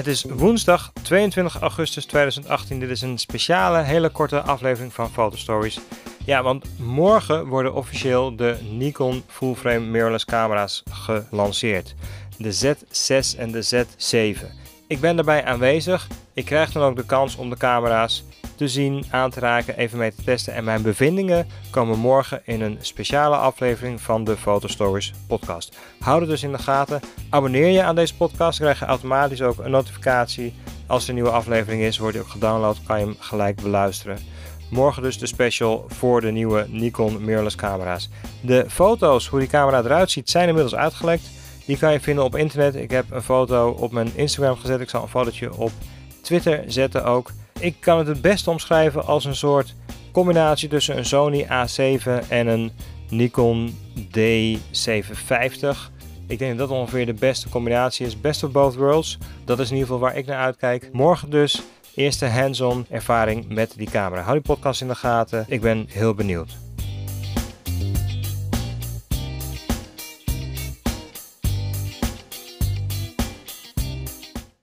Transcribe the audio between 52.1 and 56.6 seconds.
en een Nikon D750. Ik denk